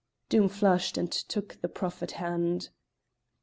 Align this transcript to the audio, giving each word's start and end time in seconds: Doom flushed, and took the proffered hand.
Doom 0.29 0.49
flushed, 0.49 0.97
and 0.97 1.11
took 1.11 1.61
the 1.61 1.69
proffered 1.69 2.13
hand. 2.13 2.69